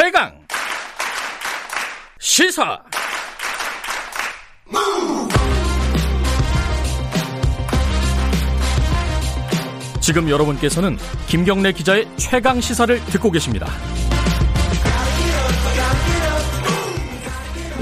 최강 0.00 0.32
시사 2.20 2.80
지금 10.00 10.30
여러분께서는 10.30 10.96
김경래 11.26 11.72
기자의 11.72 12.06
최강 12.14 12.60
시사를 12.60 13.00
듣고 13.06 13.32
계십니다. 13.32 13.66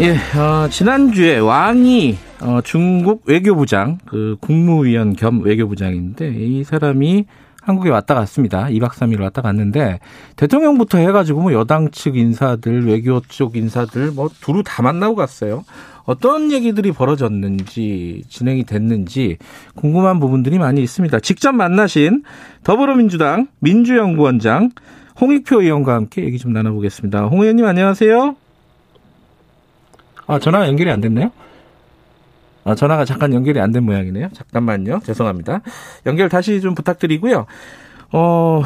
예, 0.00 0.16
어, 0.38 0.68
지난주에 0.70 1.36
왕이 1.36 2.16
어, 2.40 2.60
중국 2.62 3.24
외교부장, 3.26 3.98
그 4.06 4.38
국무위원 4.40 5.16
겸 5.16 5.42
외교부장인데 5.42 6.28
이 6.34 6.64
사람이 6.64 7.26
한국에 7.66 7.90
왔다 7.90 8.14
갔습니다. 8.14 8.66
2박 8.66 8.90
3일 8.90 9.20
왔다 9.20 9.42
갔는데 9.42 9.98
대통령부터 10.36 10.98
해가지고 10.98 11.42
뭐 11.42 11.52
여당 11.52 11.90
측 11.90 12.16
인사들, 12.16 12.86
외교 12.86 13.20
쪽 13.28 13.56
인사들 13.56 14.12
뭐 14.12 14.30
두루 14.40 14.62
다 14.62 14.82
만나고 14.82 15.16
갔어요. 15.16 15.64
어떤 16.04 16.52
얘기들이 16.52 16.92
벌어졌는지 16.92 18.22
진행이 18.28 18.62
됐는지 18.62 19.38
궁금한 19.74 20.20
부분들이 20.20 20.60
많이 20.60 20.80
있습니다. 20.80 21.18
직접 21.18 21.50
만나신 21.56 22.22
더불어민주당 22.62 23.48
민주연구원장 23.58 24.70
홍익표 25.20 25.62
의원과 25.62 25.92
함께 25.92 26.22
얘기 26.22 26.38
좀 26.38 26.52
나눠보겠습니다. 26.52 27.24
홍 27.24 27.40
의원님 27.40 27.66
안녕하세요. 27.66 28.36
아 30.28 30.38
전화가 30.38 30.68
연결이 30.68 30.88
안 30.88 31.00
됐네요. 31.00 31.32
아, 32.66 32.74
전화가 32.74 33.04
잠깐 33.04 33.32
연결이 33.32 33.60
안 33.60 33.72
된 33.72 33.84
모양이네요. 33.84 34.28
잠깐만요. 34.34 35.00
죄송합니다. 35.04 35.60
연결 36.06 36.28
다시 36.28 36.60
좀 36.60 36.74
부탁드리고요. 36.74 37.46
어, 38.12 38.62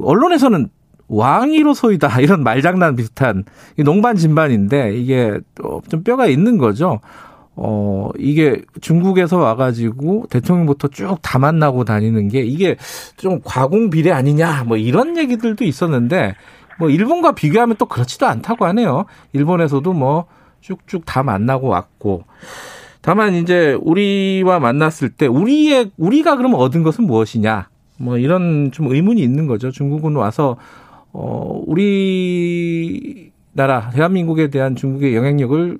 언론에서는 0.00 0.68
왕이로소이다 1.08 2.20
이런 2.22 2.42
말장난 2.42 2.96
비슷한 2.96 3.44
농반 3.84 4.16
진반인데 4.16 4.94
이게 4.96 5.38
좀 5.88 6.02
뼈가 6.02 6.26
있는 6.26 6.56
거죠. 6.58 7.00
어, 7.54 8.08
이게 8.18 8.62
중국에서 8.80 9.36
와가지고 9.38 10.26
대통령부터 10.30 10.88
쭉 10.88 11.18
다 11.20 11.38
만나고 11.38 11.84
다니는 11.84 12.28
게 12.28 12.40
이게 12.40 12.76
좀 13.18 13.40
과공 13.44 13.90
비례 13.90 14.10
아니냐 14.10 14.64
뭐 14.66 14.78
이런 14.78 15.18
얘기들도 15.18 15.64
있었는데 15.64 16.34
뭐 16.78 16.88
일본과 16.88 17.32
비교하면 17.32 17.76
또 17.78 17.84
그렇지도 17.86 18.26
않다고 18.26 18.64
하네요. 18.66 19.04
일본에서도 19.34 19.92
뭐 19.92 20.24
쭉쭉 20.62 21.04
다 21.04 21.22
만나고 21.22 21.68
왔고. 21.68 22.24
다만 23.02 23.34
이제 23.34 23.76
우리와 23.82 24.60
만났을 24.60 25.10
때 25.10 25.26
우리의 25.26 25.90
우리가 25.98 26.36
그럼 26.36 26.54
얻은 26.54 26.84
것은 26.84 27.04
무엇이냐? 27.04 27.68
뭐 27.98 28.16
이런 28.16 28.70
좀 28.72 28.92
의문이 28.92 29.20
있는 29.20 29.46
거죠. 29.46 29.70
중국은 29.70 30.14
와서 30.14 30.56
어 31.12 31.62
우리 31.66 33.32
나라 33.52 33.90
대한민국에 33.90 34.48
대한 34.48 34.76
중국의 34.76 35.14
영향력을 35.14 35.78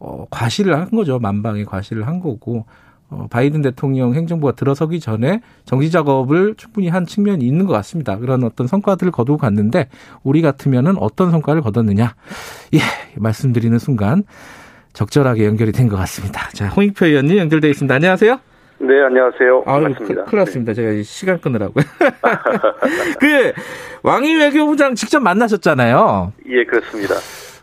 어 0.00 0.26
과시를 0.30 0.76
한 0.76 0.90
거죠. 0.90 1.18
만방에 1.18 1.64
과시를 1.64 2.06
한 2.06 2.20
거고 2.20 2.64
어 3.10 3.26
바이든 3.30 3.60
대통령 3.60 4.14
행정부가 4.14 4.52
들어서기 4.52 4.98
전에 4.98 5.42
정지 5.66 5.90
작업을 5.90 6.54
충분히 6.56 6.88
한 6.88 7.04
측면이 7.04 7.46
있는 7.46 7.66
것 7.66 7.74
같습니다. 7.74 8.16
그런 8.16 8.44
어떤 8.44 8.66
성과들을 8.66 9.12
거두고 9.12 9.36
갔는데 9.36 9.88
우리 10.22 10.40
같으면은 10.40 10.96
어떤 10.96 11.30
성과를 11.30 11.60
거뒀느냐? 11.60 12.14
예, 12.74 12.78
말씀드리는 13.16 13.78
순간 13.78 14.24
적절하게 14.92 15.46
연결이 15.46 15.72
된 15.72 15.88
것 15.88 15.96
같습니다. 15.96 16.48
자, 16.50 16.68
홍익표 16.68 17.06
의원님 17.06 17.38
연결되어 17.38 17.70
있습니다. 17.70 17.94
안녕하세요. 17.94 18.38
네, 18.80 19.00
안녕하세요. 19.06 19.62
아, 19.66 19.72
반갑습니다. 19.74 20.24
큰일 20.24 20.38
났습니다. 20.40 20.72
네. 20.72 20.74
제가 20.74 21.02
시간 21.04 21.40
끊으라고요. 21.40 21.84
그, 23.20 23.52
왕이 24.02 24.34
외교부장 24.36 24.94
직접 24.94 25.20
만나셨잖아요. 25.20 26.32
예, 26.48 26.64
그렇습니다. 26.64 27.14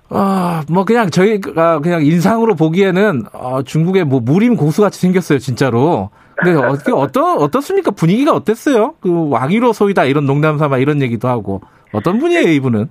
아, 0.09 0.63
뭐 0.69 0.85
그냥 0.85 1.09
저희가 1.09 1.79
그냥 1.81 2.03
인상으로 2.03 2.55
보기에는 2.55 3.25
어, 3.33 3.61
중국의 3.63 4.05
뭐 4.05 4.21
무림 4.21 4.55
고수같이 4.55 4.99
생겼어요, 4.99 5.39
진짜로. 5.39 6.09
근데 6.35 6.57
어떻게 6.65 6.91
어떠 6.93 7.35
어떻습니까? 7.35 7.91
분위기가 7.91 8.33
어땠어요? 8.33 8.95
그 9.01 9.29
왕위로 9.29 9.73
소이다 9.73 10.05
이런 10.05 10.25
농담 10.25 10.57
삼아 10.57 10.77
이런 10.77 11.01
얘기도 11.01 11.27
하고 11.27 11.61
어떤 11.91 12.17
분이에요, 12.17 12.47
이분은? 12.49 12.89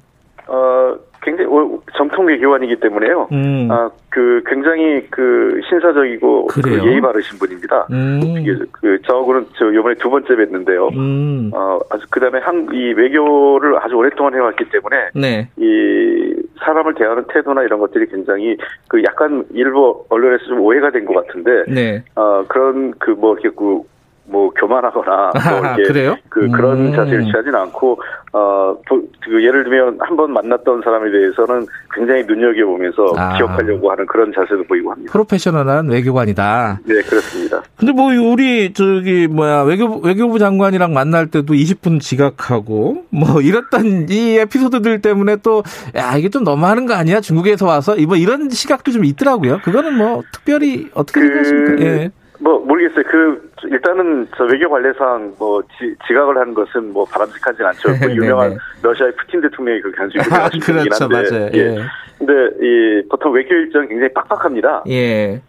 어, 0.49 0.94
굉장히 1.23 1.51
정통 1.97 2.27
외교관이기 2.27 2.77
때문에요. 2.77 3.29
음. 3.33 3.69
아, 3.71 3.91
그 4.11 4.43
굉장히 4.47 5.06
그 5.11 5.61
신사적이고 5.69 6.47
그 6.47 6.87
예의 6.87 7.01
바르신 7.01 7.39
분입니다. 7.39 7.87
음. 7.91 8.21
그 8.73 9.01
저하고는 9.03 9.47
저 9.59 9.71
이번에 9.71 9.95
두 9.97 10.09
번째 10.11 10.29
뵀는데요. 10.34 10.93
음. 10.97 11.51
어, 11.55 11.79
아주 11.91 12.05
그다음에 12.11 12.39
한 12.41 12.69
이 12.73 12.93
외교를 12.93 13.77
아주 13.83 13.95
오랫동안 13.95 14.34
해왔기 14.34 14.65
때문에 14.71 14.97
네. 15.15 15.49
이 15.56 16.34
사람을 16.65 16.95
대하는 16.95 17.25
태도나 17.33 17.62
이런 17.62 17.79
것들이 17.81 18.06
굉장히 18.09 18.56
그 18.89 19.03
약간 19.05 19.45
일부 19.55 20.05
언론에서 20.11 20.45
좀 20.47 20.61
오해가 20.61 20.91
된 20.91 21.06
것 21.06 21.15
같은데 21.27 21.65
네. 21.73 22.03
어, 22.15 22.45
그런 22.49 22.93
그 22.99 23.12
뭐 23.12 23.33
이렇게 23.35 23.49
그 23.56 23.81
뭐 24.31 24.50
교만하거나 24.50 25.31
뭐 25.50 25.59
이렇게 25.77 25.83
그래요? 25.84 26.16
그 26.28 26.44
음. 26.44 26.53
그런 26.53 26.93
자세를 26.93 27.25
취하지는 27.25 27.55
않고 27.56 28.00
어그 28.33 29.43
예를 29.43 29.65
들면 29.65 29.99
한 30.00 30.19
번 30.19 30.33
만났던 30.33 30.81
사람에 30.83 31.11
대해서는 31.12 31.65
굉장히 31.94 32.25
눈여겨 32.25 32.67
보면서 32.67 33.12
아. 33.17 33.37
기억하려고 33.37 33.88
하는 33.93 34.05
그런 34.06 34.33
자세도 34.34 34.65
보이고 34.65 34.91
합니다. 34.91 35.12
프로페셔널한 35.12 35.88
외교관이다. 35.88 36.81
네 36.84 36.94
그렇습니다. 37.03 37.62
근데 37.77 37.93
뭐 37.93 38.06
우리 38.12 38.72
저기 38.72 39.28
뭐야 39.28 39.62
외교 39.62 40.00
외교부 40.00 40.41
장관이랑 40.41 40.93
만날 40.93 41.28
때도 41.28 41.55
20분 41.55 42.00
지각하고 42.00 43.05
뭐 43.11 43.41
이랬던 43.41 44.09
이 44.11 44.38
에피소드들 44.38 45.00
때문에 45.03 45.37
또 45.37 45.62
야 45.97 46.17
이게 46.17 46.28
좀 46.28 46.44
너무하는 46.44 46.87
거 46.87 46.94
아니야 46.94 47.21
중국에서 47.21 47.67
와서 47.67 47.94
뭐 48.06 48.17
이런 48.17 48.50
시각도 48.50 48.91
좀 48.91 49.05
있더라고요. 49.05 49.61
그거는 49.62 49.94
뭐 49.97 50.22
특별히 50.33 50.88
어떻게 50.94 51.21
그... 51.21 51.27
생각하십니까? 51.27 51.84
예. 51.84 52.11
뭐 52.41 52.59
모르겠어요. 52.60 53.04
그 53.04 53.50
일단은 53.65 54.26
저 54.37 54.44
외교 54.44 54.69
관례상 54.69 55.34
뭐 55.38 55.62
지, 55.78 55.94
각을 56.06 56.37
하는 56.38 56.54
것은 56.54 56.93
뭐 56.93 57.04
바람직하진 57.04 57.65
않죠. 57.65 57.88
그 58.00 58.10
유명한 58.15 58.56
러시아의 58.82 59.12
푸틴 59.16 59.41
대통령이 59.41 59.81
그 59.81 59.91
간수 59.91 60.19
유명하신 60.19 60.60
그렇죠, 60.60 61.04
한데. 61.04 61.31
맞아요. 61.31 61.50
예. 61.54 61.59
예. 61.59 61.78
근데 62.19 62.32
이 62.60 63.09
보통 63.09 63.32
외교 63.32 63.54
일정이 63.54 63.88
굉장히 63.88 64.12
빡빡합니다. 64.12 64.84
예. 64.88 65.41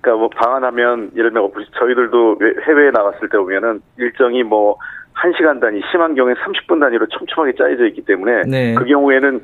그러니까 0.00 0.20
뭐 0.20 0.28
방한하면 0.30 1.10
예를 1.16 1.32
들면 1.32 1.50
저희들도 1.78 2.38
해외에 2.66 2.90
나갔을 2.90 3.28
때 3.28 3.36
보면은 3.36 3.80
일정이 3.98 4.42
뭐 4.42 4.76
1시간 5.18 5.60
단위, 5.60 5.80
심한 5.90 6.14
경우에 6.14 6.34
30분 6.34 6.80
단위로 6.80 7.06
촘촘하게 7.08 7.54
짜여져 7.56 7.86
있기 7.86 8.02
때문에 8.02 8.42
네. 8.46 8.74
그 8.74 8.84
경우에는 8.84 9.40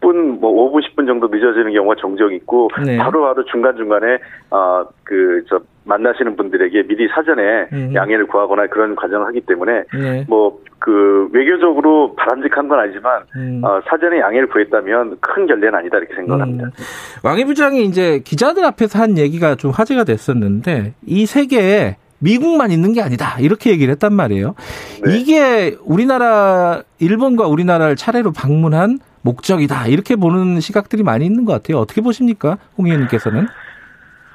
10분, 0.00 0.40
뭐 0.40 0.70
5분, 0.70 0.82
10분 0.82 1.06
정도 1.06 1.28
늦어지는 1.28 1.72
경우가 1.72 1.94
종종 1.96 2.32
있고 2.32 2.68
네. 2.84 2.98
바로바로 2.98 3.44
중간중간에 3.44 4.18
어, 4.50 4.84
그저 5.04 5.60
만나시는 5.84 6.36
분들에게 6.36 6.86
미리 6.86 7.08
사전에 7.08 7.68
음. 7.72 7.92
양해를 7.94 8.26
구하거나 8.26 8.66
그런 8.68 8.94
과정을 8.94 9.26
하기 9.28 9.42
때문에 9.42 9.84
네. 9.94 10.24
뭐그 10.28 11.30
외교적으로 11.32 12.14
바람직한 12.16 12.68
건 12.68 12.80
아니지만 12.80 13.22
음. 13.36 13.60
어, 13.64 13.80
사전에 13.88 14.20
양해를 14.20 14.48
구했다면 14.48 15.18
큰 15.20 15.46
결례는 15.46 15.74
아니다 15.74 15.98
이렇게 15.98 16.14
생각합니다. 16.14 16.64
음. 16.66 16.70
왕희 17.24 17.44
부장이 17.44 17.84
이제 17.84 18.20
기자들 18.24 18.64
앞에서 18.64 18.98
한 18.98 19.18
얘기가 19.18 19.54
좀 19.56 19.70
화제가 19.70 20.04
됐었는데 20.04 20.94
이 21.06 21.26
세계에 21.26 21.96
미국만 22.22 22.70
있는 22.70 22.92
게 22.92 23.02
아니다. 23.02 23.36
이렇게 23.40 23.70
얘기를 23.70 23.92
했단 23.92 24.14
말이에요. 24.14 24.54
네. 25.04 25.16
이게 25.16 25.76
우리나라, 25.84 26.82
일본과 27.00 27.46
우리나라를 27.48 27.96
차례로 27.96 28.32
방문한 28.32 28.98
목적이다. 29.22 29.88
이렇게 29.88 30.16
보는 30.16 30.60
시각들이 30.60 31.02
많이 31.02 31.26
있는 31.26 31.44
것 31.44 31.52
같아요. 31.52 31.78
어떻게 31.78 32.00
보십니까? 32.00 32.58
홍 32.78 32.86
의원님께서는? 32.86 33.46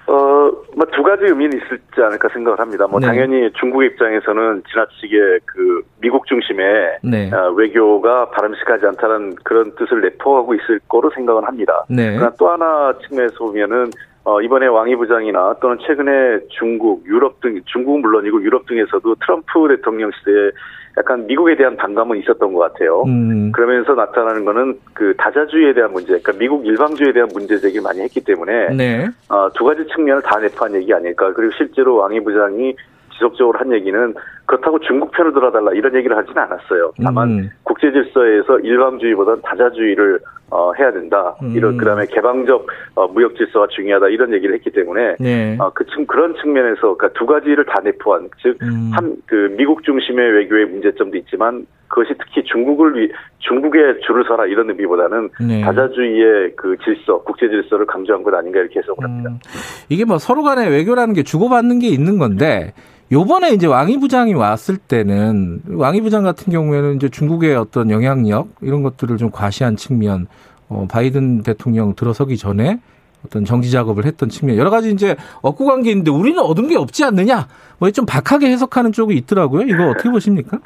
어, 0.10 0.52
뭐두 0.78 1.04
가지 1.04 1.26
의미는 1.26 1.58
있을지 1.58 2.02
않을까 2.02 2.30
생각을 2.30 2.60
합니다. 2.60 2.88
뭐 2.88 3.00
네. 3.00 3.08
당연히 3.08 3.52
중국 3.60 3.84
입장에서는 3.84 4.64
지나치게 4.72 5.40
그 5.46 5.82
미국 6.00 6.26
중심의 6.28 7.00
네. 7.04 7.30
어, 7.34 7.52
외교가 7.52 8.30
바람직하지 8.30 8.86
않다는 8.86 9.36
그런 9.44 9.76
뜻을 9.76 10.02
내포하고 10.02 10.54
있을 10.54 10.80
거로 10.88 11.10
생각은 11.14 11.44
합니다. 11.44 11.84
네. 11.90 12.16
그러나 12.16 12.32
또 12.40 12.50
하나 12.50 12.94
측면에서 13.06 13.38
보면은 13.38 13.92
어, 14.28 14.42
이번에 14.42 14.68
왕이 14.68 14.98
부장이나 14.98 15.56
또는 15.62 15.78
최근에 15.88 16.40
중국, 16.50 17.06
유럽 17.06 17.40
등, 17.40 17.62
중국은 17.64 18.02
물론이고 18.02 18.44
유럽 18.44 18.66
등에서도 18.66 19.16
트럼프 19.22 19.70
대통령 19.70 20.12
시대에 20.20 20.52
약간 20.98 21.26
미국에 21.28 21.56
대한 21.56 21.78
반감은 21.78 22.18
있었던 22.18 22.52
것 22.52 22.60
같아요. 22.60 23.04
음. 23.04 23.54
그러면서 23.54 23.94
나타나는 23.94 24.44
거는 24.44 24.80
그 24.94 25.14
다자주의에 25.18 25.74
대한 25.74 25.94
문제, 25.94 26.08
그러니까 26.08 26.34
미국 26.34 26.66
일방주의에 26.66 27.14
대한 27.14 27.30
문제 27.34 27.58
제기를 27.58 27.82
많이 27.82 28.02
했기 28.02 28.20
때문에 28.20 28.76
네. 28.76 29.08
어, 29.30 29.50
두 29.54 29.64
가지 29.64 29.88
측면을 29.96 30.22
다 30.22 30.38
내포한 30.40 30.76
얘기 30.76 30.94
아닐까. 30.94 31.32
그리고 31.32 31.54
실제로 31.56 31.96
왕이 31.96 32.20
부장이 32.22 32.76
지속적으로 33.14 33.58
한 33.58 33.72
얘기는 33.72 34.14
그렇다고 34.46 34.78
중국 34.80 35.12
편을 35.12 35.32
들어달라 35.32 35.72
이런 35.72 35.96
얘기를 35.96 36.18
하지는 36.18 36.38
않았어요. 36.38 36.92
다만 37.02 37.30
음. 37.30 37.50
국제 37.64 37.94
질서에서 37.94 38.60
일방주의보다는 38.60 39.42
다자주의를 39.44 40.20
어, 40.50 40.72
해야 40.74 40.92
된다. 40.92 41.36
음. 41.42 41.52
이런 41.56 41.78
그다음에 41.78 42.06
개방적 42.06 42.68
어, 42.96 43.08
무역 43.08 43.36
질서가 43.36 43.68
중요하다 43.68 44.08
이런 44.10 44.34
얘기를 44.34 44.56
했기 44.56 44.72
때문에 44.72 45.16
네. 45.20 45.58
어, 45.60 45.72
그 45.74 45.84
그런 46.08 46.36
측면에서 46.36 46.96
그러니까 46.96 47.10
두 47.20 47.26
가지를 47.26 47.66
다 47.66 47.82
내포한 47.84 48.30
즉 48.42 48.58
한그 48.62 49.06
음. 49.06 49.22
그 49.26 49.56
미국 49.58 49.84
중심의 49.84 50.32
외교의 50.32 50.68
문제점도 50.68 51.18
있지만 51.18 51.66
그것이 51.90 52.14
특히 52.20 52.44
중국을 52.44 52.98
위, 52.98 53.10
중국에 53.40 53.80
줄을 54.06 54.24
서라 54.28 54.46
이런 54.46 54.70
의미보다는 54.70 55.30
네. 55.48 55.62
다자주의의 55.62 56.54
그 56.56 56.76
질서, 56.84 57.22
국제 57.24 57.48
질서를 57.48 57.86
강조한 57.86 58.24
것 58.24 58.34
아닌가 58.34 58.60
이렇게 58.60 58.80
해석을 58.80 59.04
합니다. 59.04 59.30
음, 59.30 59.40
이게 59.90 60.04
뭐 60.04 60.18
서로 60.18 60.44
간의 60.44 60.70
외교라는 60.70 61.14
게 61.14 61.24
주고받는 61.24 61.80
게 61.80 61.88
있는 61.88 62.18
건데 62.18 62.74
요번에 63.12 63.52
이제 63.52 63.68
왕이 63.68 64.00
부장이 64.00 64.34
왔을 64.34 64.78
때는 64.78 65.62
왕이 65.70 66.02
부장 66.02 66.24
같은 66.24 66.52
경우에는 66.52 66.96
이제 66.96 67.08
중국의 67.10 67.56
어떤 67.56 67.90
영향력 67.90 68.50
이런 68.62 68.84
것들을 68.84 69.16
좀 69.18 69.32
과시한 69.32 69.78
측면, 69.78 70.28
어, 70.68 70.86
바이든 70.92 71.44
대통령 71.44 71.96
들어서기 71.96 72.36
전에 72.38 72.80
어떤 73.26 73.46
정지 73.46 73.72
작업을 73.72 74.06
했던 74.06 74.28
측면 74.30 74.58
여러 74.58 74.70
가지 74.70 74.92
이제 74.92 75.16
얻고 75.42 75.66
간 75.66 75.82
게 75.82 75.92
있는데 75.92 76.12
우리는 76.12 76.38
얻은 76.40 76.68
게 76.68 76.76
없지 76.78 77.04
않느냐 77.06 77.48
뭐 77.80 77.90
좀 77.92 78.06
박하게 78.06 78.48
해석하는 78.52 78.92
쪽이 78.92 79.16
있더라고요. 79.16 79.62
이거 79.64 79.90
어떻게 79.90 80.10
보십니까? 80.10 80.60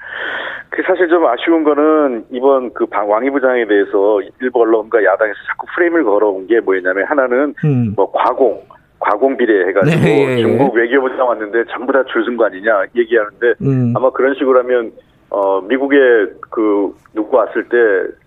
그 0.70 0.82
사실 0.88 1.08
좀 1.10 1.26
아쉬운 1.28 1.64
거는 1.64 2.26
이번 2.32 2.74
그 2.74 2.86
왕이 2.92 3.30
부장에 3.30 3.68
대해서 3.68 4.20
일부 4.42 4.62
언론과 4.62 5.04
야당에서 5.04 5.38
자꾸 5.48 5.68
프레임을 5.76 6.04
걸어온 6.04 6.48
게 6.48 6.60
뭐였냐면 6.60 7.06
하나는 7.08 7.54
음. 7.66 7.94
뭐 7.96 8.12
과공 8.12 8.62
과공 9.02 9.36
비례 9.36 9.68
해가지고 9.68 10.00
네, 10.00 10.28
예, 10.28 10.38
예. 10.38 10.42
중국 10.42 10.76
외교부장 10.76 11.28
왔는데 11.28 11.66
전부 11.72 11.92
다 11.92 12.04
줄선 12.14 12.38
거 12.38 12.46
아니냐 12.46 12.86
얘기하는데 12.96 13.54
음. 13.62 13.94
아마 13.96 14.10
그런 14.12 14.34
식으로 14.36 14.60
하면 14.60 14.92
어, 15.32 15.62
미국에 15.62 15.98
그, 16.50 16.94
누구 17.14 17.38
왔을 17.38 17.64
때 17.70 17.78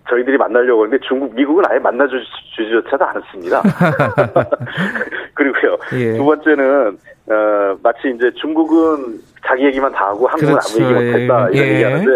저희들이 0.08 0.38
만나려고 0.38 0.84
하는데 0.84 0.98
중국, 1.06 1.34
미국은 1.34 1.62
아예 1.68 1.78
만나주지조차도 1.78 3.04
않았습니다. 3.04 3.62
그리고요. 5.34 5.76
예. 5.92 6.16
두 6.16 6.24
번째는, 6.24 6.98
어, 7.28 7.78
마치 7.82 8.08
이제 8.08 8.30
중국은 8.40 9.20
자기 9.46 9.66
얘기만 9.66 9.92
다 9.92 10.06
하고 10.06 10.26
한국은 10.26 10.54
그렇죠. 10.54 10.82
아무 10.82 10.94
얘기 10.94 11.04
못했다. 11.12 11.48
이런 11.50 11.66
예. 11.66 11.74
얘기 11.74 11.82
하는데, 11.84 12.10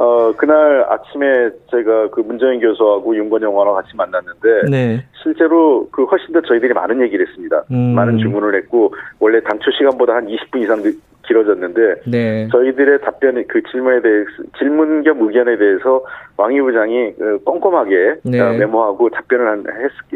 어, 0.00 0.32
그날 0.34 0.86
아침에 0.88 1.50
제가 1.70 2.08
그 2.08 2.20
문정인 2.20 2.58
교수하고 2.58 3.14
윤건영 3.14 3.54
원하고 3.54 3.76
같이 3.76 3.94
만났는데, 3.94 4.70
네. 4.70 5.04
실제로 5.22 5.86
그 5.92 6.04
훨씬 6.04 6.32
더 6.32 6.40
저희들이 6.40 6.72
많은 6.72 7.02
얘기를 7.02 7.26
했습니다. 7.28 7.64
음. 7.70 7.94
많은 7.94 8.16
질문을 8.16 8.54
했고, 8.54 8.94
원래 9.18 9.42
당초 9.42 9.70
시간보다 9.72 10.14
한 10.14 10.26
20분 10.26 10.62
이상 10.62 10.82
길어졌는데 11.26 12.02
네. 12.06 12.48
저희들의 12.50 13.02
답변이 13.02 13.46
그 13.46 13.62
질문에 13.70 14.00
대해 14.00 14.24
질문 14.58 15.02
겸 15.02 15.20
의견에 15.20 15.56
대해서 15.58 16.02
왕이 16.36 16.60
부장이 16.60 17.14
그 17.16 17.38
꼼꼼하게 17.44 18.14
네. 18.24 18.40
어, 18.40 18.52
메모하고 18.52 19.10
답변을 19.10 19.64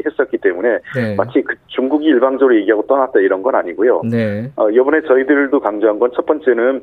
했, 0.04 0.20
었기 0.20 0.38
때문에 0.38 0.78
네. 0.96 1.14
마치 1.16 1.42
그 1.42 1.54
중국이 1.68 2.06
일방적으로 2.06 2.56
얘기하고 2.56 2.86
떠났다 2.86 3.20
이런 3.20 3.42
건 3.42 3.54
아니고요. 3.54 4.02
네. 4.10 4.50
어, 4.56 4.70
이번에 4.70 5.02
저희들도 5.02 5.60
강조한 5.60 5.98
건 5.98 6.10
첫 6.14 6.26
번째는 6.26 6.80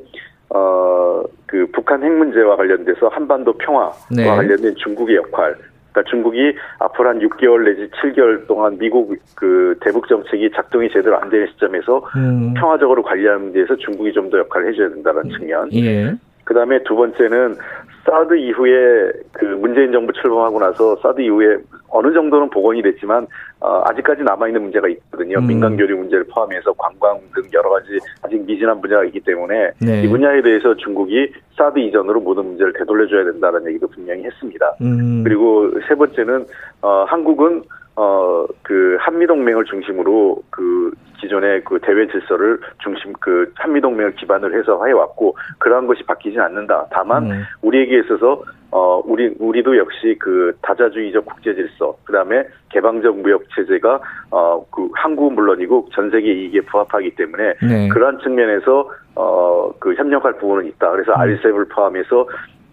어, 0.54 1.22
그 1.46 1.66
북한 1.72 2.02
핵 2.02 2.10
문제와 2.12 2.56
관련돼서 2.56 3.08
한반도 3.08 3.52
평화와 3.54 3.92
네. 4.10 4.26
관련된 4.26 4.74
중국의 4.76 5.16
역할 5.16 5.56
그러니까 5.92 6.10
중국이 6.10 6.54
앞으로 6.78 7.10
한 7.10 7.18
6개월 7.20 7.64
내지 7.64 7.90
7개월 7.90 8.46
동안 8.46 8.78
미국 8.78 9.14
그 9.36 9.76
대북 9.80 10.08
정책이 10.08 10.50
작동이 10.54 10.90
제대로 10.90 11.18
안 11.18 11.28
되는 11.28 11.46
시점에서 11.48 11.98
음. 12.16 12.54
평화적으로 12.54 13.02
관리하는 13.02 13.52
데에서 13.52 13.76
중국이 13.76 14.12
좀 14.12 14.30
더 14.30 14.38
역할을 14.38 14.72
해줘야 14.72 14.88
된다는 14.88 15.28
측면. 15.28 15.68
예. 15.74 16.14
그 16.44 16.54
다음에 16.54 16.82
두 16.84 16.96
번째는 16.96 17.56
사드 18.04 18.34
이후에 18.36 19.12
그 19.32 19.44
문재인 19.44 19.92
정부 19.92 20.12
출범하고 20.12 20.58
나서 20.58 20.96
사드 20.96 21.20
이후에 21.20 21.58
어느 21.92 22.12
정도는 22.12 22.50
복원이 22.50 22.82
됐지만 22.82 23.26
어, 23.60 23.82
아직까지 23.84 24.22
남아 24.22 24.48
있는 24.48 24.62
문제가 24.62 24.88
있거든요. 24.88 25.38
음. 25.38 25.46
민간 25.46 25.76
교류 25.76 25.96
문제를 25.96 26.24
포함해서 26.24 26.72
관광 26.72 27.20
등 27.34 27.42
여러 27.52 27.70
가지 27.70 27.98
아직 28.22 28.44
미진한 28.44 28.80
분야가 28.80 29.04
있기 29.04 29.20
때문에 29.20 29.72
네. 29.80 30.02
이 30.02 30.08
분야에 30.08 30.42
대해서 30.42 30.74
중국이 30.74 31.32
사드 31.56 31.78
이전으로 31.78 32.20
모든 32.20 32.46
문제를 32.46 32.72
되돌려줘야 32.72 33.24
된다는 33.24 33.66
얘기도 33.68 33.86
분명히 33.88 34.24
했습니다. 34.24 34.74
음. 34.80 35.22
그리고 35.22 35.70
세 35.86 35.94
번째는 35.94 36.46
어, 36.80 37.04
한국은 37.08 37.62
어, 37.94 38.46
그, 38.62 38.96
한미동맹을 39.00 39.66
중심으로 39.66 40.42
그, 40.48 40.92
기존의 41.20 41.62
그 41.64 41.78
대외 41.82 42.06
질서를 42.06 42.58
중심, 42.82 43.12
그, 43.20 43.52
한미동맹을 43.56 44.14
기반으로 44.14 44.58
해서 44.58 44.82
해왔고, 44.84 45.36
그러한 45.58 45.86
것이 45.86 46.02
바뀌지 46.04 46.38
않는다. 46.40 46.86
다만, 46.90 47.30
음. 47.30 47.42
우리에게 47.60 47.98
있어서, 47.98 48.42
어, 48.72 49.02
우리, 49.04 49.34
우리도 49.38 49.76
역시 49.76 50.16
그 50.18 50.56
다자주의적 50.62 51.26
국제 51.26 51.54
질서, 51.54 51.94
그 52.04 52.12
다음에 52.12 52.42
개방적 52.70 53.18
무역 53.18 53.44
체제가, 53.54 54.00
어, 54.30 54.66
그, 54.70 54.88
한국은 54.94 55.34
물론이고 55.34 55.90
전 55.92 56.10
세계 56.10 56.32
이익에 56.32 56.62
부합하기 56.62 57.14
때문에, 57.14 57.54
네. 57.68 57.88
그러한 57.88 58.18
측면에서, 58.20 58.90
어, 59.14 59.70
그 59.78 59.92
협력할 59.92 60.38
부분은 60.38 60.66
있다. 60.68 60.90
그래서 60.90 61.12
음. 61.12 61.20
RCEP을 61.20 61.66
포함해서 61.68 62.26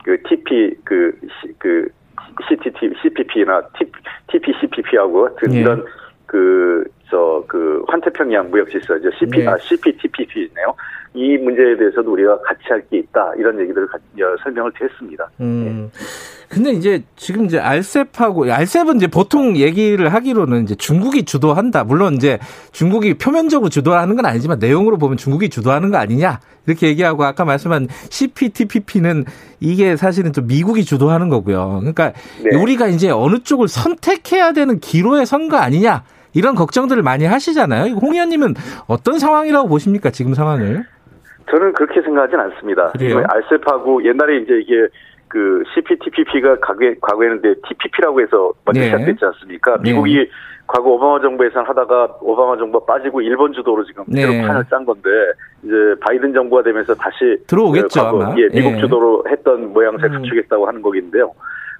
그 0.06 0.18
TP, 0.24 0.74
그, 0.86 1.12
그, 1.58 1.90
CTT, 2.48 2.94
CPP나 3.02 3.62
TPCPP하고 4.28 5.36
그 5.36 5.54
예. 5.54 5.60
이런 5.60 5.84
그, 6.26 6.86
저, 7.10 7.44
그, 7.48 7.84
환태평양 7.88 8.52
무역질서죠. 8.52 9.12
CP, 9.20 9.40
네. 9.40 9.48
아, 9.48 9.58
CPTPP네요. 9.58 10.49
이 11.20 11.38
문제에 11.38 11.76
대해서도 11.78 12.12
우리가 12.14 12.40
같이 12.42 12.62
할 12.70 12.82
게 12.90 13.00
있다. 13.00 13.34
이런 13.38 13.60
얘기들을 13.60 13.88
설명을 14.44 14.72
드렸습니다. 14.78 15.30
음. 15.42 15.90
예. 15.94 16.00
근데 16.48 16.72
이제 16.72 17.04
지금 17.16 17.46
이제 17.46 17.60
알셉하고 17.60 18.52
알셉은 18.52 18.96
이제 18.96 19.06
보통 19.08 19.56
얘기를 19.58 20.12
하기로는 20.12 20.64
이제 20.64 20.74
중국이 20.76 21.24
주도한다. 21.24 21.84
물론 21.84 22.16
이제 22.16 22.40
중국이 22.72 23.16
표면적으로 23.16 23.70
주도하는 23.70 24.16
건 24.16 24.26
아니지만 24.26 24.58
내용으로 24.58 24.98
보면 24.98 25.18
중국이 25.18 25.50
주도하는 25.50 25.92
거 25.92 25.98
아니냐 25.98 26.40
이렇게 26.66 26.88
얘기하고 26.88 27.24
아까 27.26 27.46
말씀한 27.46 27.88
CPTPP는 28.10 29.26
이게 29.60 29.96
사실은 29.96 30.34
좀 30.34 30.48
미국이 30.48 30.86
주도하는 30.86 31.30
거고요. 31.30 31.78
그러니까 31.82 32.14
네. 32.44 32.56
우리가 32.58 32.88
이제 32.88 33.10
어느 33.12 33.40
쪽을 33.44 33.68
선택해야 33.68 34.54
되는 34.54 34.80
기로에 34.80 35.26
선 35.26 35.50
거 35.50 35.58
아니냐 35.58 36.04
이런 36.34 36.54
걱정들을 36.56 37.02
많이 37.04 37.26
하시잖아요. 37.26 37.96
홍 37.96 38.14
의원님은 38.14 38.56
어떤 38.88 39.18
상황이라고 39.20 39.68
보십니까 39.68 40.10
지금 40.12 40.34
상황을? 40.34 40.86
저는 41.50 41.74
그렇게 41.74 42.02
생각하진 42.02 42.40
않습니다. 42.40 42.92
그래요? 42.92 43.24
알셉하고 43.28 44.04
옛날에 44.06 44.38
이제 44.38 44.60
이게 44.60 44.88
그 45.28 45.64
CPTPP가 45.74 46.60
과거에, 46.60 46.96
과거에는 47.02 47.42
TPP라고 47.68 48.22
해서 48.22 48.52
먼저 48.66 48.82
네. 48.82 48.88
시작됐지 48.88 49.26
않습니까? 49.26 49.78
네. 49.78 49.92
미국이 49.92 50.16
네. 50.16 50.30
과거 50.68 50.92
오바마 50.92 51.22
정부에서 51.22 51.62
하다가 51.62 52.18
오바마 52.22 52.58
정부가 52.58 52.86
빠지고 52.86 53.22
일본 53.22 53.54
주도로 53.54 53.84
지금 53.86 54.04
네. 54.08 54.22
새로 54.22 54.48
판을 54.48 54.66
짠 54.70 54.86
건데 54.86 55.10
이제 55.64 55.74
바이든 56.02 56.34
정부가 56.34 56.64
되면서 56.64 56.94
다시 56.96 57.38
들어오겠죠. 57.48 58.12
그 58.12 58.20
과거, 58.20 58.36
예, 58.38 58.48
미국 58.50 58.74
예. 58.74 58.80
주도로 58.80 59.24
했던 59.30 59.74
모양새 59.74 60.08
갖추겠다고 60.08 60.64
음. 60.64 60.68
하는 60.68 60.82
거긴데요. 60.82 61.32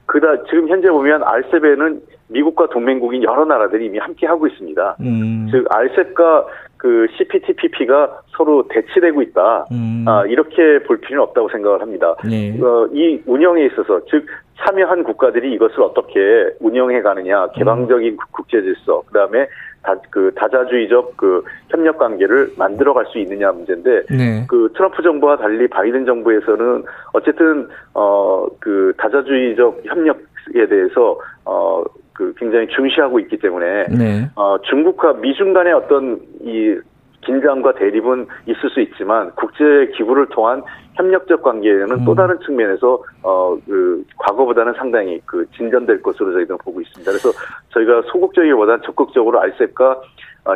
그다 0.08 0.44
지금 0.50 0.68
현재 0.68 0.90
보면 0.90 1.24
알셉에는 1.24 2.02
미국과 2.30 2.68
동맹국인 2.70 3.24
여러 3.24 3.46
나라들이 3.46 3.86
이미 3.86 4.00
함께 4.00 4.26
하고 4.26 4.48
있습니다. 4.48 4.98
음. 5.02 5.48
즉 5.52 5.66
알셉과 5.70 6.46
그 6.80 7.08
CPTPP가 7.18 8.22
서로 8.36 8.66
대치되고 8.70 9.22
있다. 9.22 9.66
음. 9.72 10.06
아, 10.08 10.26
이렇게 10.26 10.80
볼 10.84 10.98
필요는 11.02 11.22
없다고 11.26 11.50
생각을 11.50 11.82
합니다. 11.82 12.16
네. 12.24 12.58
어, 12.62 12.88
이 12.94 13.22
운영에 13.26 13.66
있어서 13.66 14.00
즉 14.10 14.26
참여한 14.58 15.04
국가들이 15.04 15.54
이것을 15.54 15.82
어떻게 15.84 16.20
운영해 16.60 17.02
가느냐, 17.02 17.48
개방적인 17.50 18.14
음. 18.14 18.18
국제 18.32 18.62
질서, 18.62 19.02
그다음에 19.08 19.48
다, 19.84 19.96
그 20.10 20.32
다자주의적 20.36 21.18
그 21.18 21.44
협력 21.70 21.98
관계를 21.98 22.54
만들어 22.58 22.94
갈 22.94 23.06
수 23.08 23.20
있느냐 23.20 23.52
문제인데 23.52 24.04
네. 24.10 24.46
그 24.48 24.72
트럼프 24.76 25.02
정부와 25.02 25.38
달리 25.38 25.68
바이든 25.68 26.06
정부에서는 26.06 26.84
어쨌든 27.14 27.68
어 27.94 28.48
그 28.60 28.94
다자주의적 28.98 29.82
협력 29.86 30.20
에 30.56 30.66
대해서 30.66 31.20
어 31.46 31.84
그 32.20 32.34
굉장히 32.36 32.68
중시하고 32.68 33.18
있기 33.22 33.38
때문에 33.38 33.86
네. 33.98 34.30
어, 34.36 34.58
중국과 34.70 35.14
미중 35.14 35.54
간의 35.54 35.72
어떤 35.72 36.20
이 36.44 36.76
긴장과 37.22 37.76
대립은 37.76 38.28
있을 38.46 38.70
수 38.72 38.82
있지만 38.82 39.32
국제 39.36 39.90
기구를 39.96 40.28
통한 40.28 40.62
협력적 41.00 41.42
관계는 41.42 41.92
음. 41.92 42.06
또 42.06 42.14
다른 42.14 42.38
측면에서 42.46 43.02
어 43.24 43.50
그 43.66 44.04
과거보다는 44.18 44.74
상당히 44.78 45.22
그 45.26 45.46
진전될 45.56 46.02
것으로 46.02 46.34
저희들은 46.34 46.58
보고 46.60 46.82
있습니다. 46.82 47.12
그래서 47.12 47.30
저희가 47.70 48.02
소극적이보다 48.12 48.82
적극적으로 48.82 49.40
알셉과 49.42 50.02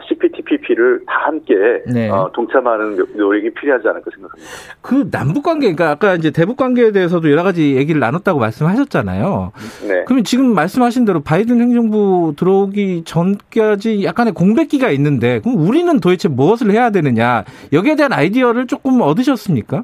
CPTPP를 0.08 1.04
다 1.06 1.28
함께 1.28 1.54
네. 1.86 2.10
어, 2.10 2.32
동참하는 2.34 2.96
노력이 3.16 3.52
필요하지 3.54 3.88
않을까 3.88 4.10
생각합니다. 4.16 4.52
그 4.82 5.12
남북 5.12 5.44
관계, 5.44 5.72
그러니까 5.72 5.92
아까 5.92 6.16
이제 6.16 6.32
대북 6.32 6.58
관계에 6.58 6.92
대해서도 6.92 7.30
여러 7.30 7.44
가지 7.44 7.76
얘기를 7.76 8.00
나눴다고 8.00 8.40
말씀하셨잖아요. 8.40 9.52
네. 9.88 10.04
그러면 10.06 10.24
지금 10.24 10.56
말씀하신 10.56 11.06
대로 11.06 11.20
바이든 11.20 11.62
행정부 11.62 12.34
들어오기 12.36 13.04
전까지 13.06 14.04
약간의 14.04 14.34
공백기가 14.34 14.90
있는데 14.92 15.42
그럼 15.42 15.60
우리는 15.60 16.00
도대체 16.00 16.28
무엇을 16.28 16.72
해야 16.72 16.90
되느냐 16.90 17.44
여기에 17.72 17.96
대한 17.96 18.14
아이디어를 18.14 18.66
조금 18.66 19.02
얻으셨습니까? 19.02 19.84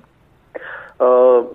어, 1.00 1.48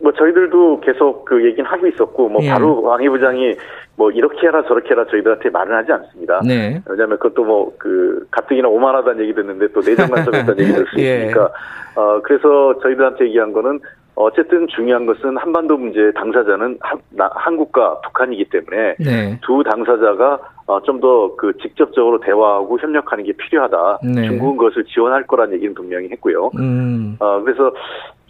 뭐 0.00 0.12
저희들도 0.12 0.80
계속 0.80 1.24
그 1.24 1.44
얘기는 1.44 1.64
하고 1.68 1.86
있었고 1.86 2.28
뭐 2.28 2.42
예. 2.42 2.50
바로 2.50 2.82
왕희 2.82 3.08
부장이 3.08 3.54
뭐 3.96 4.10
이렇게 4.10 4.46
해라 4.48 4.64
저렇게 4.66 4.90
해라 4.90 5.04
저희들한테 5.10 5.50
말은 5.50 5.76
하지 5.76 5.92
않습니다. 5.92 6.40
네. 6.44 6.80
왜냐하면 6.88 7.18
그것도 7.18 7.44
뭐 7.44 7.72
그 7.78 8.26
가뜩이나 8.30 8.68
오만하다는 8.68 9.22
얘기 9.22 9.34
듣는데 9.34 9.68
또 9.72 9.80
내정 9.80 10.08
간섭했다는 10.08 10.58
얘기 10.60 10.72
들을 10.72 10.86
수 10.86 10.98
예. 11.00 11.18
있으니까 11.18 11.50
어 11.94 12.20
그래서 12.22 12.78
저희들한테 12.80 13.26
얘기한 13.26 13.52
거는 13.52 13.78
어쨌든 14.14 14.66
중요한 14.68 15.06
것은 15.06 15.36
한반도 15.38 15.76
문제의 15.76 16.12
당사자는 16.14 16.78
한, 16.80 16.98
나, 17.10 17.30
한국과 17.34 18.00
북한이기 18.02 18.44
때문에 18.50 18.96
네. 18.98 19.38
두 19.42 19.62
당사자가 19.64 20.38
어, 20.66 20.80
좀 20.82 21.00
더 21.00 21.34
그 21.36 21.52
직접적으로 21.58 22.20
대화하고 22.20 22.78
협력하는 22.78 23.24
게 23.24 23.32
필요하다. 23.32 24.00
네. 24.04 24.26
중국은 24.28 24.56
그것을 24.58 24.84
지원할 24.84 25.26
거란 25.26 25.52
얘기는 25.52 25.74
분명히 25.74 26.08
했고요. 26.10 26.50
음. 26.58 27.16
어, 27.20 27.40
그래서 27.42 27.72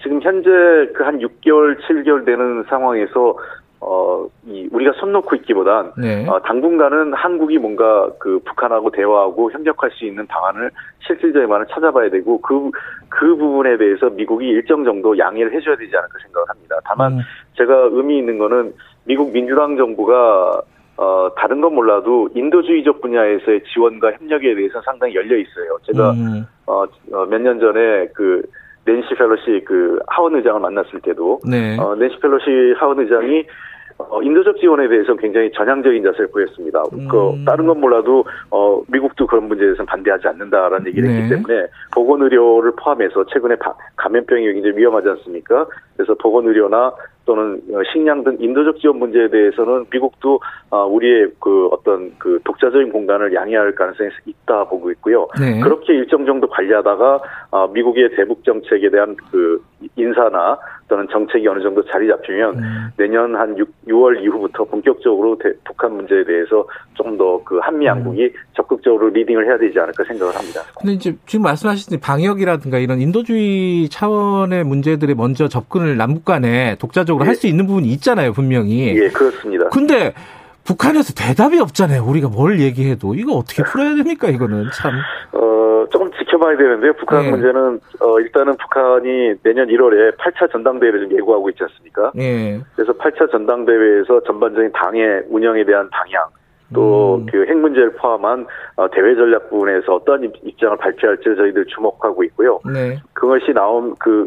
지금 0.03 0.21
현재 0.21 0.51
그 0.95 1.03
한 1.05 1.19
6개월, 1.19 1.81
7개월 1.83 2.25
되는 2.25 2.65
상황에서 2.69 3.37
어, 3.85 4.29
이, 4.47 4.69
우리가 4.71 4.93
손 5.01 5.11
놓고 5.11 5.35
있기보단, 5.37 5.93
네. 5.99 6.25
어, 6.29 6.41
당분간은 6.43 7.15
한국이 7.15 7.59
뭔가 7.59 8.09
그 8.21 8.39
북한하고 8.45 8.91
대화하고 8.93 9.51
협력할 9.51 9.91
수 9.91 10.05
있는 10.05 10.25
방안을 10.29 10.71
실질적인 11.05 11.49
방안을 11.49 11.67
찾아봐야 11.67 12.09
되고, 12.11 12.41
그, 12.41 12.71
그 13.09 13.35
부분에 13.35 13.77
대해서 13.79 14.09
미국이 14.09 14.47
일정 14.47 14.85
정도 14.85 15.19
양해를 15.19 15.53
해줘야 15.53 15.75
되지 15.75 15.97
않을까 15.97 16.15
생각을 16.23 16.49
합니다. 16.49 16.77
다만, 16.85 17.15
음. 17.15 17.19
제가 17.57 17.89
의미 17.91 18.19
있는 18.19 18.39
거는 18.39 18.73
미국 19.05 19.33
민주당 19.33 19.77
정부가 19.77 20.63
어, 20.97 21.29
다른 21.37 21.61
건 21.61 21.75
몰라도 21.75 22.29
인도주의적 22.37 23.01
분야에서의 23.01 23.65
지원과 23.65 24.13
협력에 24.13 24.55
대해서 24.55 24.81
상당히 24.83 25.17
열려 25.17 25.37
있어요. 25.37 25.77
제가, 25.91 26.13
음. 26.13 26.47
어, 26.67 26.85
어몇년 27.13 27.59
전에 27.59 28.07
그, 28.15 28.43
낸시 28.85 29.15
펠로시 29.15 29.63
그 29.65 29.99
하원 30.09 30.35
의장을 30.37 30.61
만났을 30.61 31.01
때도, 31.01 31.41
네. 31.49 31.77
어, 31.79 31.95
낸시 31.95 32.19
펠로시 32.21 32.75
하원 32.79 32.99
의장이 33.01 33.45
어, 33.99 34.23
인도적 34.23 34.57
지원에 34.59 34.89
대해서 34.89 35.15
굉장히 35.15 35.51
전향적인 35.53 36.03
자세를 36.03 36.31
보였습니다. 36.31 36.83
그 36.91 36.97
음. 36.97 37.09
그 37.09 37.45
다른 37.45 37.67
건 37.67 37.81
몰라도 37.81 38.25
어, 38.51 38.83
미국도 38.89 39.27
그런 39.27 39.49
문제에 39.49 39.67
대해서는 39.67 39.87
반대하지 39.87 40.29
않는다라는 40.29 40.87
얘기를 40.89 41.09
네. 41.09 41.17
했기 41.17 41.29
때문에 41.29 41.67
보건의료를 41.95 42.73
포함해서 42.77 43.27
최근에 43.27 43.57
감염병이 43.97 44.53
굉장히 44.55 44.77
위험하지 44.77 45.09
않습니까? 45.11 45.67
그래서 45.97 46.15
보건의료나 46.15 46.93
또는 47.25 47.61
식량 47.93 48.25
등 48.25 48.37
인도적 48.41 48.79
지원 48.81 48.99
문제에 48.99 49.29
대해서는 49.29 49.87
미국도 49.91 50.41
어, 50.71 50.87
우리의 50.87 51.29
그 51.39 51.69
어떤 51.69 52.13
그 52.19 52.39
독자적인 52.45 52.91
공간을 52.91 53.35
양해할 53.35 53.75
가능성이 53.75 54.11
있다 54.27 54.65
보고 54.65 54.91
있고요. 54.93 55.29
네. 55.41 55.61
그렇게 55.61 55.95
일정 55.95 56.27
정도 56.27 56.49
관리하다가 56.49 57.21
어, 57.51 57.69
미국의 57.69 58.17
대북 58.17 58.45
정책에 58.45 58.91
대한 58.91 59.17
그 59.31 59.63
인사나 59.97 60.59
또는 60.89 61.07
정책이 61.11 61.47
어느 61.49 61.63
정도 61.63 61.83
자리 61.87 62.09
잡히면 62.09 62.59
음. 62.59 62.89
내년 62.97 63.35
한 63.35 63.57
6, 63.57 63.87
6월 63.89 64.23
이후부터 64.23 64.65
본격적으로 64.65 65.39
대, 65.39 65.53
북한 65.65 65.95
문제에 65.97 66.25
대해서 66.25 66.67
좀 66.95 67.17
더 67.17 67.33
그 67.45 67.59
한미 67.59 67.87
양국이 67.87 68.25
음. 68.25 68.31
적극적으로 68.55 69.09
리딩을 69.11 69.47
해야 69.47 69.59
되지 69.59 69.79
않을까 69.79 70.05
생각을 70.05 70.35
합니다. 70.35 70.63
근데 70.79 70.95
이제 70.95 71.15
지금 71.27 71.43
말씀하신 71.45 72.01
방역이라든가 72.01 72.79
이런 72.79 73.01
인도주의 73.01 73.89
차원의 73.89 74.65
문제들이 74.65 75.15
먼저 75.15 75.49
접근을 75.49 75.97
남북 75.97 76.25
간에 76.25 76.77
독자적으로 76.79 77.25
예. 77.25 77.29
할수 77.29 77.47
있는 77.47 77.67
부분이 77.67 77.89
있잖아요, 77.89 78.33
분명히. 78.33 78.97
예, 78.97 79.09
그렇습니다. 79.09 79.69
근데 79.69 80.15
북한에서 80.73 81.13
대답이 81.15 81.61
없잖아요. 81.61 82.03
우리가 82.05 82.29
뭘 82.29 82.61
얘기해도 82.61 83.15
이거 83.15 83.35
어떻게 83.35 83.63
풀어야 83.63 83.95
됩니까? 83.95 84.29
이거는 84.29 84.71
참. 84.73 84.93
어 85.33 85.87
조금 85.91 86.11
지켜봐야 86.13 86.57
되는데요. 86.57 86.93
북한 86.95 87.23
네. 87.23 87.31
문제는 87.31 87.81
어 88.01 88.21
일단은 88.21 88.57
북한이 88.57 89.35
내년 89.43 89.69
1월에 89.69 90.17
8차 90.17 90.51
전당대회를 90.51 91.09
좀 91.09 91.19
예고하고 91.19 91.51
있지 91.51 91.63
않습니까? 91.65 92.13
네. 92.15 92.61
그래서 92.75 92.93
8차 92.95 93.31
전당대회에서 93.31 94.23
전반적인 94.25 94.73
당의 94.73 95.25
운영에 95.29 95.65
대한 95.65 95.89
방향 95.91 96.25
또그 96.73 97.37
음. 97.37 97.47
핵 97.49 97.57
문제를 97.59 97.93
포함한 97.93 98.47
어, 98.77 98.91
대외 98.91 99.15
전략 99.15 99.51
부분에서 99.51 99.95
어떤 99.95 100.25
입장을 100.25 100.77
발표할지 100.79 101.25
저희들 101.25 101.67
주목하고 101.67 102.25
있고요. 102.25 102.61
네. 102.73 102.99
그것이 103.13 103.53
나온 103.53 103.95
그 103.99 104.27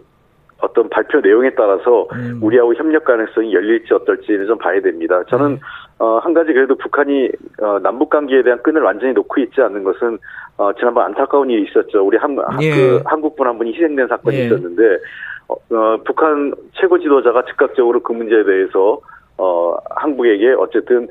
어떤 0.59 0.89
발표 0.89 1.19
내용에 1.19 1.51
따라서 1.55 2.07
음. 2.13 2.39
우리하고 2.41 2.74
협력 2.75 3.03
가능성이 3.03 3.53
열릴지 3.53 3.93
어떨지는 3.93 4.47
좀 4.47 4.57
봐야 4.57 4.79
됩니다. 4.81 5.21
저는 5.29 5.55
네. 5.55 5.59
어, 6.00 6.17
한 6.17 6.33
가지 6.33 6.53
그래도 6.53 6.75
북한이 6.75 7.29
어, 7.62 7.79
남북 7.79 8.09
관계에 8.09 8.41
대한 8.43 8.62
끈을 8.63 8.81
완전히 8.81 9.13
놓고 9.13 9.41
있지 9.41 9.62
않는 9.62 9.83
것은 9.83 10.17
어, 10.57 10.74
지난번 10.74 11.05
안타까운 11.05 11.50
일이 11.50 11.63
있었죠. 11.69 12.05
우리 12.05 12.17
한, 12.17 12.38
예. 12.62 12.71
그 12.71 13.01
한국분 13.05 13.47
한 13.47 13.57
분이 13.57 13.74
희생된 13.74 14.07
사건이 14.07 14.38
예. 14.38 14.45
있었는데 14.45 14.83
어, 15.47 15.53
어, 15.53 15.97
북한 16.05 16.53
최고 16.74 17.00
지도자가 17.00 17.43
즉각적으로 17.45 18.01
그 18.01 18.13
문제에 18.13 18.43
대해서 18.43 19.00
어, 19.37 19.75
한국에게 19.95 20.53
어쨌든 20.57 21.07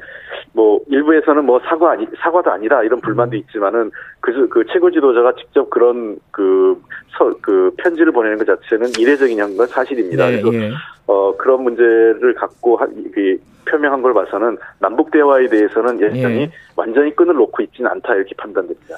뭐 0.52 0.80
일부에서는 0.88 1.44
뭐 1.44 1.60
사과 1.60 1.92
아니 1.92 2.06
사과도 2.18 2.50
아니다 2.50 2.82
이런 2.82 3.00
불만도 3.00 3.36
음. 3.36 3.40
있지만은 3.40 3.90
그, 4.20 4.48
그 4.48 4.64
최고 4.72 4.90
지도자가 4.90 5.34
직접 5.34 5.68
그런 5.68 6.16
그, 6.30 6.80
서, 7.18 7.30
그 7.42 7.70
편지를 7.78 8.12
보내는 8.12 8.38
것 8.38 8.46
자체는 8.46 8.90
이례적인 8.98 9.56
건 9.56 9.66
사실입니다. 9.66 10.30
네, 10.30 10.40
그래서 10.40 10.56
예. 10.56 10.72
어 11.06 11.36
그런 11.36 11.64
문제를 11.64 12.34
갖고 12.34 12.76
하, 12.76 12.86
그 12.86 13.36
표명한 13.68 14.00
걸 14.00 14.14
봐서는 14.14 14.56
남북 14.78 15.10
대화에 15.10 15.48
대해서는 15.48 16.00
여전히 16.00 16.42
예. 16.42 16.50
완전히 16.76 17.14
끈을 17.14 17.34
놓고 17.34 17.62
있지는 17.62 17.90
않다 17.90 18.14
이렇게 18.14 18.34
판단됩니다. 18.36 18.96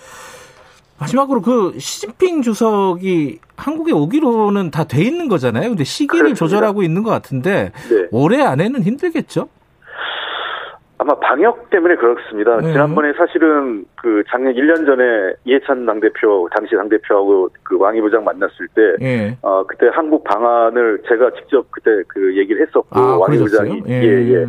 마지막으로 0.99 1.43
그 1.43 1.75
시진핑 1.79 2.43
주석이 2.43 3.39
한국에 3.57 3.93
오기로는 3.93 4.71
다 4.71 4.85
돼 4.85 5.03
있는 5.03 5.29
거잖아요. 5.29 5.69
근데 5.71 5.85
시기를 5.85 6.27
그렇습니다. 6.27 6.39
조절하고 6.39 6.83
있는 6.83 7.03
것 7.03 7.11
같은데 7.11 7.73
네. 7.91 8.09
올해 8.13 8.43
안에는 8.43 8.83
힘들겠죠? 8.83 9.49
아마 10.99 11.15
방역 11.21 11.69
때문에 11.69 11.97
그렇습니다. 11.97 12.57
네. 12.59 12.73
지난번에 12.73 13.13
사실은 13.19 13.85
그 13.97 14.23
작년 14.31 14.55
1년 14.55 14.87
전에 14.87 15.35
이해찬 15.45 15.85
당대표, 15.85 16.49
당시 16.57 16.75
당대표하고 16.75 17.51
그 17.63 17.77
왕이 17.79 18.01
부장 18.01 18.25
만났을 18.25 18.67
때, 18.75 18.81
네. 18.99 19.37
어, 19.43 19.63
그때 19.67 19.89
한국 19.93 20.25
방안을 20.25 21.03
제가 21.07 21.31
직접 21.33 21.71
그때 21.71 21.91
그 22.09 22.35
얘기를 22.39 22.63
했었고, 22.63 22.99
아, 22.99 23.19
왕이 23.19 23.37
부장이, 23.39 23.83
예, 23.89 24.03
예. 24.33 24.47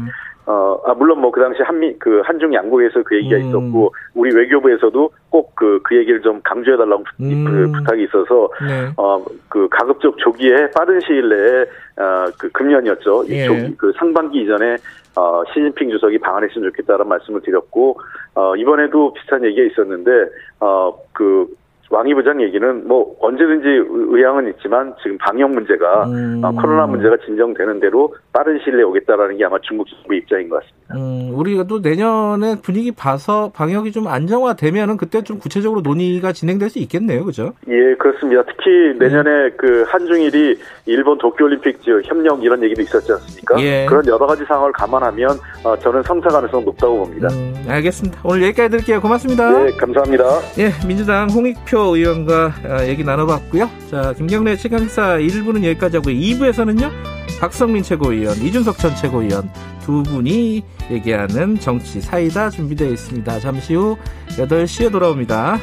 예. 0.48 0.52
어, 0.52 0.82
아, 0.86 0.94
물론 0.94 1.20
뭐 1.22 1.32
그 1.32 1.42
당시 1.42 1.62
한미, 1.62 1.94
그 2.00 2.22
한중 2.26 2.54
양국에서 2.54 3.04
그 3.04 3.16
얘기가 3.18 3.36
음. 3.38 3.42
있었고, 3.42 3.94
우리 4.16 4.34
외교부에서도 4.36 5.12
꼭 5.30 5.56
그, 5.56 5.80
그 5.84 5.96
얘기를 5.96 6.22
좀 6.22 6.42
강조해달라고 6.44 7.04
음. 7.22 7.46
그 7.46 7.72
부탁이 7.72 8.04
있어서, 8.06 8.50
네. 8.68 8.90
어, 8.98 9.24
그 9.50 9.68
가급적 9.70 10.18
조기에 10.18 10.72
빠른 10.76 11.00
시일 11.02 11.30
내에, 11.30 11.62
어, 11.98 12.26
그 12.40 12.50
금년이었죠. 12.50 13.26
예. 13.30 13.46
조기, 13.46 13.76
그 13.78 13.92
상반기 13.98 14.42
이전에, 14.42 14.78
어, 15.16 15.44
시진핑 15.54 15.92
주석이 15.92 16.18
방한했으면 16.20 16.72
좋겠다는 16.72 17.08
말씀을 17.08 17.42
드렸고, 17.42 18.00
어, 18.36 18.56
이번에도 18.56 19.14
비슷한 19.14 19.44
얘기가 19.44 19.68
있었는데, 19.68 20.12
어, 20.60 20.98
그, 21.14 21.48
왕이 21.90 22.14
부장 22.14 22.42
얘기는 22.42 22.88
뭐 22.88 23.16
언제든지 23.22 23.68
의향은 23.90 24.50
있지만 24.50 24.94
지금 25.02 25.18
방역 25.20 25.52
문제가 25.52 26.06
음. 26.06 26.42
어, 26.44 26.52
코로나 26.52 26.86
문제가 26.86 27.16
진정되는 27.26 27.80
대로 27.80 28.14
빠른 28.34 28.60
시일 28.60 28.76
내에 28.76 28.84
오겠다라는 28.84 29.38
게 29.38 29.46
아마 29.46 29.58
중국 29.62 29.88
정부 29.88 30.14
입장인 30.14 30.50
것 30.50 30.62
같습니다. 30.62 30.96
음, 30.96 31.32
우리가 31.34 31.64
또 31.64 31.80
내년에 31.80 32.62
분위기 32.62 32.92
봐서 32.92 33.52
방역이 33.54 33.92
좀 33.92 34.08
안정화되면은 34.08 34.98
그때 34.98 35.22
좀 35.22 35.40
구체적으로 35.40 35.82
논의가 35.82 36.32
진행될 36.34 36.70
수 36.70 36.80
있겠네요, 36.80 37.24
그죠? 37.26 37.54
예, 37.68 37.96
그렇습니다. 37.96 38.44
특히 38.44 38.98
내년에 39.00 39.50
네. 39.50 39.50
그 39.58 39.84
한중일이 39.88 40.58
일본 40.86 41.18
도쿄올림픽 41.18 41.82
지역 41.82 42.06
협력 42.06 42.44
이런 42.44 42.64
얘기도 42.64 42.82
있었지 42.82 43.12
않습니까? 43.12 43.60
예. 43.62 43.86
그런 43.88 44.06
여러 44.08 44.26
가지 44.26 44.44
상황을 44.46 44.72
감안하면 44.74 45.30
어, 45.64 45.78
저는 45.78 46.04
성사 46.04 46.30
가능성 46.30 46.64
높다고 46.66 47.00
봅니다. 47.06 47.28
음, 47.32 47.66
알겠습니다. 47.68 48.20
오늘 48.24 48.44
여기까지 48.44 48.70
드릴게요. 48.70 49.02
고맙습니다. 49.02 49.64
네, 49.64 49.72
감사합니다. 49.72 50.24
예, 50.60 50.72
민주당 50.88 51.30
홍익표 51.30 51.96
의원과 51.96 52.54
어, 52.66 52.84
얘기 52.86 53.04
나눠봤고요. 53.04 53.70
자, 53.90 54.14
김경래 54.14 54.56
최강사 54.56 55.18
1부는 55.18 55.64
여기까지 55.66 55.98
하고 55.98 56.10
2부에서는요. 56.10 56.92
박성민 57.40 57.84
최고위원, 57.84 58.38
이준석 58.38 58.78
전 58.78 58.96
최고위원 58.96 59.50
두 59.86 60.02
분이 60.04 60.64
얘기하는 60.90 61.60
정치 61.60 62.02
사이다 62.02 62.50
준비되어 62.50 62.90
있습니다. 62.90 63.40
잠시 63.40 63.76
후 63.76 63.96
8시에 64.30 64.92
돌아옵니다. 64.92 65.58